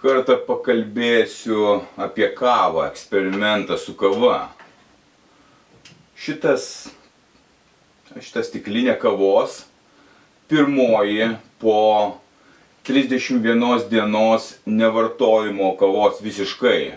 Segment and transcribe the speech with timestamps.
[0.00, 4.48] Kartą pakalbėsiu apie kavą, eksperimentą su kava.
[6.20, 6.64] Šitas,
[8.16, 9.64] šita stiklinė kavos
[10.48, 11.76] pirmoji po
[12.88, 16.96] 31 dienos nevartojimo kavos visiškai.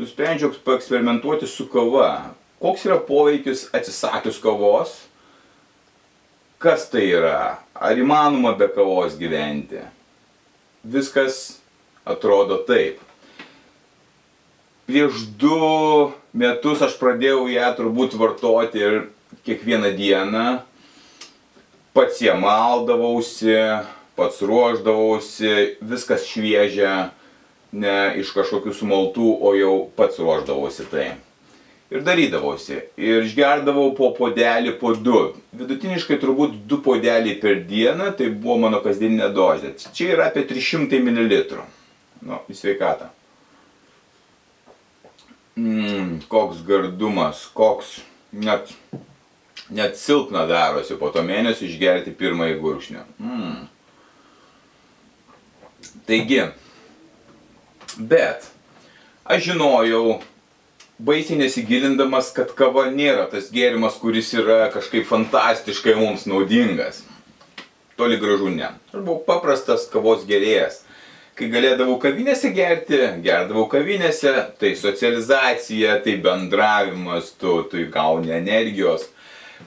[0.00, 2.32] Nusprendžiau paeksperimentuoti su kava.
[2.58, 4.96] Koks yra poveikis atsisakius kavos?
[6.58, 7.60] Kas tai yra?
[7.76, 9.84] Ar įmanoma be kavos gyventi?
[10.82, 11.57] Viskas
[12.08, 13.02] atrodo taip.
[14.88, 15.58] Prieš du
[16.32, 18.98] metus aš pradėjau ją turbūt vartoti ir
[19.44, 20.46] kiekvieną dieną.
[21.92, 23.58] Pats ją maldavausi,
[24.16, 27.10] pats ruoždavausi, viskas šviežia,
[27.72, 31.08] ne iš kažkokių sumaltų, o jau pats ruoždavausi tai.
[31.88, 32.82] Ir darydavausi.
[33.00, 35.20] Ir išgerdavau po podelį po du.
[35.56, 39.72] Vidutiniškai turbūt du podeliai per dieną, tai buvo mano kasdieninė dozė.
[39.96, 41.62] Čia yra apie 300 ml.
[42.26, 43.12] Nu, į sveikatą.
[45.58, 47.98] Mm, koks gardumas, koks
[48.30, 48.70] net,
[49.70, 53.02] net silpna darosi po to mėnesio išgerti pirmąjį gurkšnį.
[53.18, 53.66] Mm.
[56.06, 56.40] Taigi,
[57.98, 58.46] bet
[59.26, 60.18] aš žinojau,
[60.98, 67.02] baisiai nesigilindamas, kad kava nėra tas gėrimas, kuris yra kažkaip fantastiškai mums naudingas.
[67.98, 68.70] Toli gražu ne.
[68.92, 70.84] Aš buvau paprastas kavos gerėjas
[71.38, 79.06] kai galėdavau kavinėse gerti, gerdavau kavinėse, tai socializacija, tai bendravimas, tu, tu gauni energijos.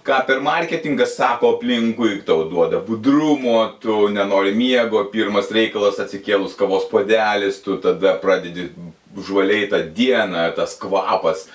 [0.07, 6.87] Ką per marketingą sako aplinkui, tau duoda budrumo, tu nenori miego, pirmas reikalas atsikėlus kavos
[6.91, 8.69] podelis, tu tada pradedi
[9.27, 11.45] žvaliai tą dieną, tas kvapas,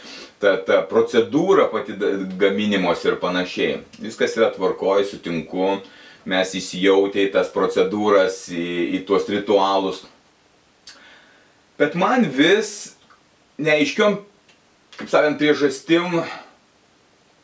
[0.40, 1.96] ta, ta procedūra pati
[2.40, 3.80] gaminimos ir panašiai.
[4.04, 5.78] Viskas yra tvarkoje, sutinku
[6.26, 8.66] mes įsijautė į tas procedūras, į,
[8.98, 10.04] į tuos ritualus.
[11.76, 12.96] Bet man vis
[13.60, 14.18] neaiškiom,
[14.96, 16.22] kaip sakant, priežastim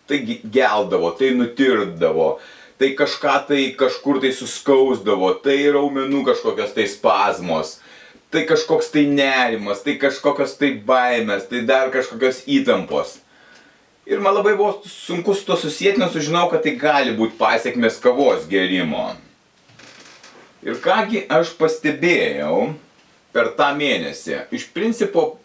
[0.09, 2.39] tai geldavo, tai nutirdavo,
[2.81, 7.77] tai kažką tai kažkur tai suskausdavo, tai raumenų kažkokios tai spazmos,
[8.33, 13.19] tai kažkoks tai nerimas, tai kažkokios tai baimės, tai dar kažkokios įtampos.
[14.09, 18.01] Ir man labai buvo sunku su to susijęti, nes sužinau, kad tai gali būti pasiekmes
[18.03, 19.13] kavos gerimo.
[20.65, 22.73] Ir kągi aš pastebėjau
[23.33, 24.47] per tą mėnesį.
[24.55, 25.37] Iš principo,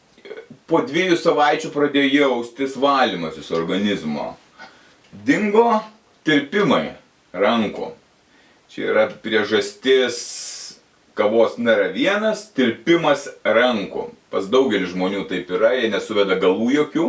[0.68, 4.34] po dviejų savaičių pradėjo jaustis valymasis organizmo.
[5.28, 5.80] Dingo
[6.28, 6.98] tirpimai
[7.34, 7.94] rankų.
[8.68, 10.18] Čia yra priežastis
[11.18, 14.12] kavos nėra vienas, tirpimas rankų.
[14.30, 17.08] Pas daugelį žmonių taip yra, jie nesuveda galų jokių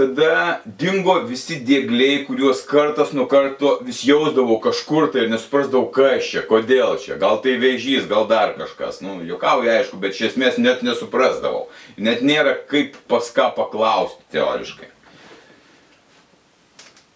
[0.00, 6.30] tada dingo visi dėgliai, kuriuos kartas nuo karto vis jausdavau kažkur tai ir nesuprasdavau, kas
[6.30, 9.02] čia, kodėl čia, gal tai vėžys, gal dar kažkas.
[9.04, 11.66] Nu, jokauju aišku, bet iš esmės net nesuprasdavau.
[12.00, 14.88] Net nėra kaip pas ką paklausti teoriškai.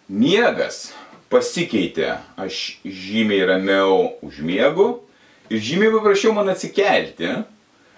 [0.05, 0.91] Miegas
[1.33, 4.91] pasikeitė, aš žymiai ramiau užmiegu
[5.49, 7.33] ir žymiai paprašiau man atsikelti,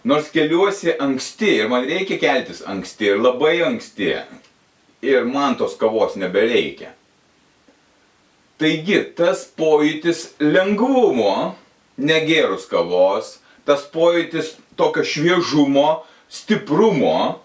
[0.08, 4.14] nors keliuosi anksti ir man reikia keltis anksti ir labai anksti
[5.02, 6.94] ir man tos kavos nebereikia.
[8.58, 11.54] Taigi tas pojūtis lengvumo,
[11.98, 13.36] negerus kavos,
[13.68, 17.40] tas pojūtis tokio šviežumo, stiprumo,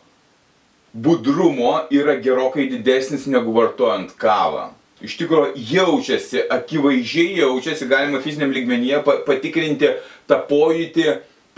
[0.92, 4.70] budrumo yra gerokai didesnis negu vartojant kavą.
[5.02, 9.96] Iš tikrųjų jaučiasi, akivaizdžiai jaučiasi, galima fiziniam lygmenyje patikrinti
[10.30, 11.06] tą pojūtį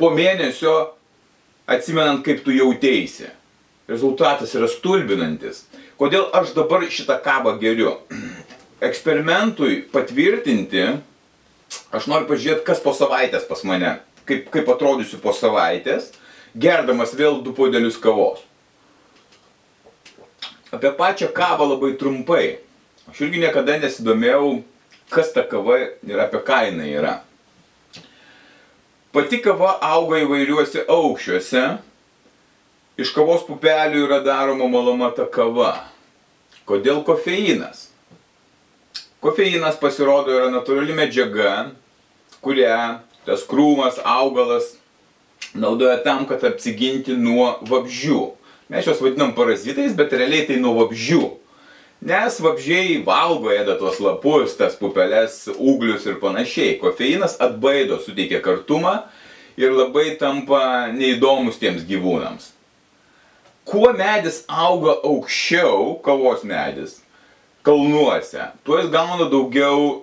[0.01, 0.95] po mėnesio,
[1.69, 3.29] atsimenant, kaip tu jautėsi.
[3.89, 5.67] Rezultatas yra stulbinantis.
[6.01, 7.99] Kodėl aš dabar šitą kavą geriu?
[8.89, 10.87] Eksperimentui patvirtinti,
[11.95, 13.99] aš noriu pažiūrėti, kas po savaitės pas mane,
[14.29, 16.11] kaip, kaip atrodysiu po savaitės,
[16.57, 18.43] gerdamas vėl du podelius kavos.
[20.75, 22.59] Apie pačią kavą labai trumpai.
[23.13, 24.63] Aš irgi niekada nesidomėjau,
[25.13, 27.19] kas ta kava ir apie ką jinai yra.
[29.15, 31.65] Pati kava auga įvairiuose aukščiuose,
[32.95, 35.73] Iš kavos pupelių yra daroma maloma ta kava.
[36.63, 37.89] Kodėl kofeinas?
[39.19, 41.73] Kofeinas pasirodo yra natūrali medžiaga,
[42.45, 42.79] kurią
[43.27, 44.77] tas krūmas, augalas
[45.59, 48.23] naudoja tam, kad apsiginti nuo vabžių.
[48.71, 51.23] Mes juos vadinam parazitais, bet realiai tai nuo vabžių.
[52.07, 56.79] Nes vabžiai valgo, ėda tuos lapus, tas pupeles, ūglius ir panašiai.
[56.79, 59.01] Kofeinas atbaido, suteikia kartumą
[59.59, 62.54] ir labai tampa neįdomus tiems gyvūnams.
[63.65, 66.99] Kuo medis auga aukščiau, kavos medis,
[67.65, 70.03] kalnuose, tuo jis gauna daugiau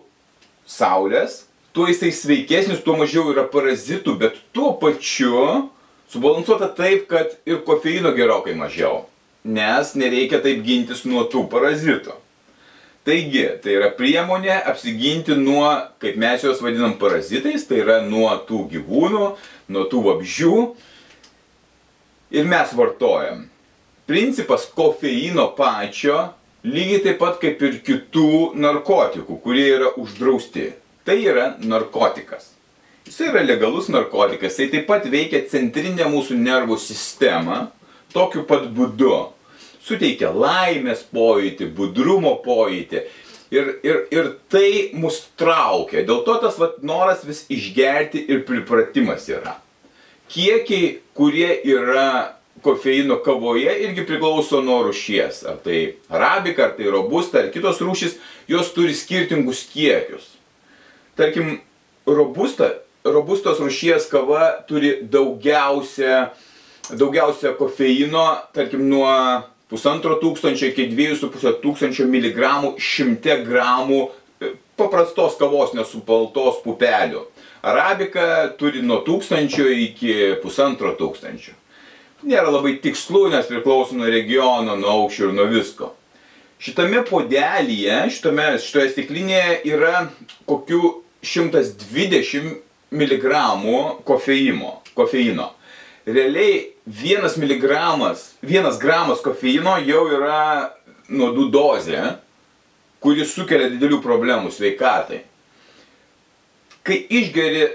[0.65, 1.43] saulės,
[1.75, 5.69] tuo jisai sveikesnis, tuo mažiau yra parazitų, bet tuo pačiu
[6.11, 9.05] subalansuota taip, kad ir kofeino gerokai mažiau,
[9.45, 12.17] nes nereikia taip gintis nuo tų parazitų.
[13.01, 15.65] Taigi, tai yra priemonė apsiginti nuo,
[16.01, 19.29] kaip mes juos vadinam parazitais, tai yra nuo tų gyvūnų,
[19.73, 20.57] nuo tų vabžių.
[22.31, 23.43] Ir mes vartojam.
[24.07, 26.29] Principas kofeino pačio
[26.63, 30.71] lygiai taip pat kaip ir kitų narkotikų, kurie yra uždrausti.
[31.03, 32.51] Tai yra narkotikas.
[33.07, 37.65] Jis yra legalus narkotikas, tai taip pat veikia centrinę mūsų nervų sistemą
[38.13, 39.15] tokiu pat būdu.
[39.81, 43.01] Suteikia laimės pojūtį, budrumo pojūtį.
[43.51, 46.05] Ir, ir, ir tai mus traukia.
[46.07, 49.57] Dėl to tas vat, noras vis išgerti ir pripratimas yra.
[50.31, 55.43] Kiekiai, kurie yra kofeino kavoje irgi priklauso nuo rušies.
[55.49, 58.15] Ar tai arabika, ar tai robusta, ar kitos rūšys,
[58.51, 60.29] jos turi skirtingus kiekius.
[61.19, 61.57] Tarkim,
[62.07, 62.71] robusta,
[63.03, 66.29] robustos rūšies kava turi daugiausia,
[66.91, 69.09] daugiausia kofeino, tarkim, nuo
[69.71, 77.23] pusantro tūkstančio iki dviejų su pusė tūkstančio miligramų šimte gramų e, paprastos kavos nesupaltos pupelių.
[77.61, 81.57] Arabika turi nuo tūkstančio iki pusantro tūkstančio
[82.27, 85.91] nėra labai tikslu, nes priklauso nuo regiono, nuo aukščio ir nuo visko.
[86.61, 90.05] Šitame podelyje, šitame, šitoje stiklinėje yra
[90.49, 90.91] kokių
[91.25, 92.51] 120
[92.91, 93.31] mg
[94.05, 94.77] kofeino.
[94.93, 95.51] kofeino.
[96.05, 97.65] Realiai 1 mg,
[98.43, 100.71] 1 gramas kofeino jau yra
[101.09, 102.15] nuodų dozė,
[103.01, 105.23] kuri sukelia didelių problemų sveikatai.
[106.91, 107.69] Kai išgeri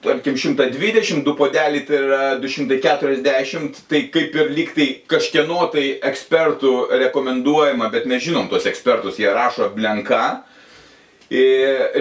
[0.00, 6.70] tarkim 120, du podeliai tai yra 240, tai kaip ir lyg tai kažkieno tai ekspertų
[7.02, 10.44] rekomenduojama, bet mes žinom tuos ekspertus, jie rašo blenka,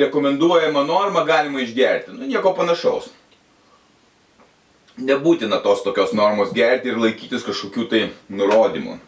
[0.06, 2.14] rekomenduojama norma galima išgerti.
[2.14, 3.10] Nu, nieko panašaus.
[5.02, 9.00] Nebūtina tos tokios normos gerti ir laikytis kažkokių tai nurodymų.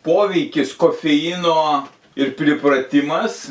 [0.00, 1.84] Poveikis kofeino
[2.16, 3.50] ir pripratimas,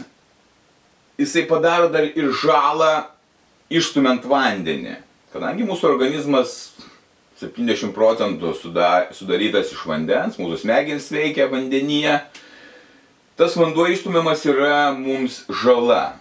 [1.21, 3.07] jisai padaro dar ir žalą
[3.71, 4.97] išstumiant vandenį.
[5.31, 6.73] Kadangi mūsų organizmas
[7.41, 12.19] 70 procentų sudarytas iš vandens, mūsų smegenys veikia vandenyje,
[13.39, 16.17] tas vanduo išstumiamas yra mums žala.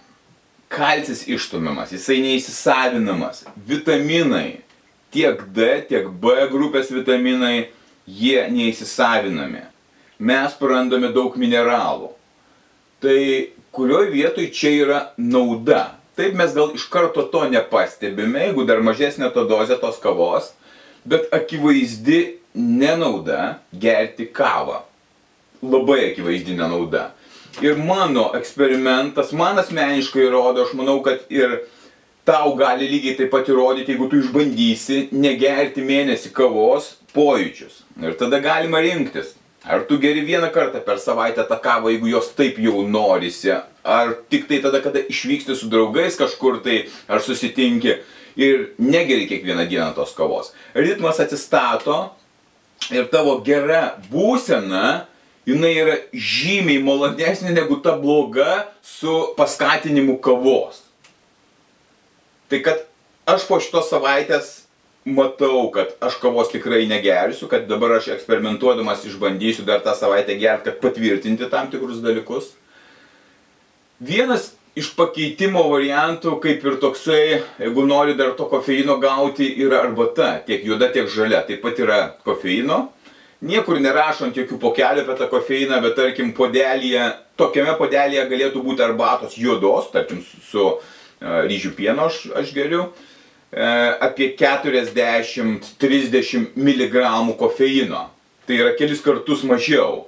[0.71, 3.43] Kalcis išstumiamas, jisai neįsisavinamas.
[3.67, 4.61] Vitaminai,
[5.11, 7.67] tiek D, tiek B grupės vitaminai,
[8.07, 9.65] jie neįsisavinami.
[10.21, 12.13] Mes prarandame daug mineralų.
[13.03, 13.19] Tai
[13.71, 15.97] kurioje vietoje čia yra nauda?
[16.19, 20.51] Taip mes gal iš karto to nepastebime, jeigu dar mažesnė to dozė tos kavos,
[21.07, 24.81] bet akivaizdi nenauda gerti kavą.
[25.63, 27.11] Labai akivaizdi nenauda.
[27.61, 31.61] Ir mano eksperimentas, man asmeniškai rodo, aš manau, kad ir
[32.27, 37.81] tau gali lygiai taip pat įrodyti, jeigu tu išbandysi negerti mėnesį kavos pojūčius.
[38.01, 42.31] Ir tada galima rinktis, Ar tu geri vieną kartą per savaitę tą kavą, jeigu jos
[42.33, 43.51] taip jau norisi,
[43.83, 47.99] ar tik tai tada, kada išvyksti su draugais kažkur tai, ar susitinki
[48.41, 50.49] ir negeri kiekvieną dieną tos kavos.
[50.73, 52.09] Ritmas atsistato
[52.89, 55.05] ir tavo gera būsena,
[55.45, 60.81] jinai yra žymiai malonesnė negu ta bloga su paskatinimu kavos.
[62.49, 62.81] Tai kad
[63.29, 64.60] aš po šitos savaitės
[65.05, 70.69] matau, kad aš kavos tikrai negersiu, kad dabar aš eksperimentuodamas išbandysiu dar tą savaitę gerti,
[70.69, 72.51] kad patvirtinti tam tikrus dalykus.
[74.01, 80.35] Vienas iš pakeitimo variantų, kaip ir toksai, jeigu nori dar to kofeino gauti, yra arbata,
[80.45, 81.41] tiek juoda, tiek žalia.
[81.49, 82.87] Taip pat yra kofeino.
[83.41, 87.07] Niekur nerašant jokių pokelių apie tą kofeiną, bet tarkim podelėje,
[87.41, 90.83] tokiame podelėje galėtų būti arbatos juodos, tarkim su uh,
[91.49, 92.85] ryžių pieno aš, aš geriu.
[92.85, 93.10] Uh, E,
[93.51, 96.95] apie 40-30 mg
[97.37, 98.09] kofeino.
[98.47, 100.07] Tai yra kelis kartus mažiau.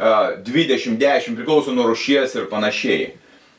[0.00, 3.12] 20-10 e, priklauso nuo rušies ir panašiai.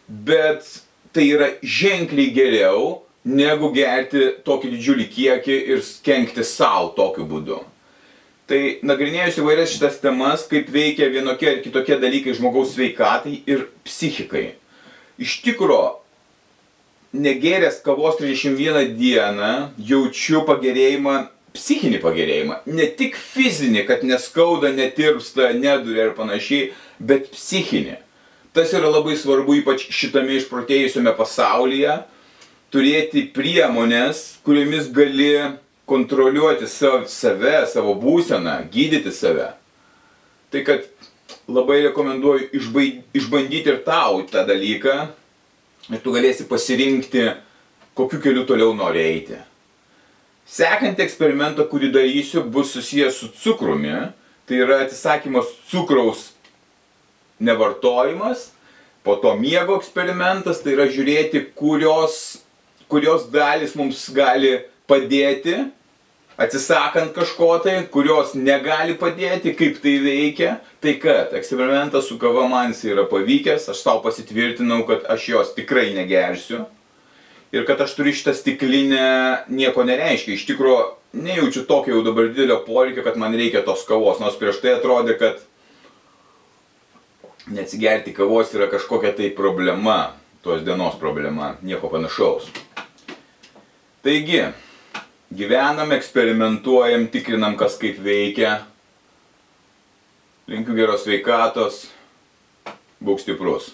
[0.07, 0.65] Bet
[1.13, 7.61] tai yra ženkliai geriau negu gerti tokį didžiulį kiekį ir kenkti savo tokiu būdu.
[8.50, 14.57] Tai nagrinėjus įvairias šitas temas, kaip veikia vienokie ar kitokie dalykai žmogaus sveikatai ir psichikai.
[15.21, 16.00] Iš tikro,
[17.13, 21.15] negėręs kavos 31 dieną jaučiu pagerėjimą,
[21.55, 22.61] psichinį pagerėjimą.
[22.71, 27.97] Ne tik fizinį, kad neskauda, netirpsta, neduria ir panašiai, bet psichinį.
[28.55, 32.01] Tas yra labai svarbu, ypač šitame išprotėjusiame pasaulyje,
[32.71, 35.33] turėti priemonės, kuriomis gali
[35.91, 39.51] kontroliuoti save, savo būseną, gydyti save.
[40.51, 40.87] Tai kad
[41.51, 42.51] labai rekomenduoju
[43.15, 45.11] išbandyti ir tau tą dalyką
[45.91, 47.25] ir tu galėsi pasirinkti,
[47.98, 49.39] kokiu keliu toliau nori eiti.
[50.51, 53.93] Sekantį eksperimentą, kurį darysiu, bus susijęs su cukrumi,
[54.48, 56.31] tai yra atsisakymas cukraus
[57.41, 58.50] nevartojimas,
[59.03, 62.41] po to miego eksperimentas, tai yra žiūrėti, kurios,
[62.91, 65.71] kurios dalis mums gali padėti,
[66.38, 72.71] atsisakant kažko tai, kurios negali padėti, kaip tai veikia, tai kad eksperimentas su kava man
[72.71, 76.65] jis yra pavykęs, aš savo pasitvirtinau, kad aš jos tikrai negersiu
[77.51, 79.05] ir kad aš turiu šitą stiklinę
[79.51, 80.38] nieko nereiškia.
[80.38, 80.83] Iš tikrųjų,
[81.19, 85.17] nejaučiu tokio jau dabar didelio poreikio, kad man reikia tos kavos, nors prieš tai atrodė,
[85.19, 85.41] kad
[87.51, 92.47] neatsigerti kavos yra kažkokia tai problema, tos dienos problema, nieko panašaus.
[94.01, 94.45] Taigi,
[95.35, 98.59] gyvenam, eksperimentuojam, tikrinam, kas kaip veikia.
[100.51, 101.85] Linkiu geros veikatos,
[103.03, 103.71] būk stiprus.